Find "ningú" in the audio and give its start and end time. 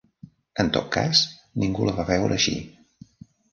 1.65-1.87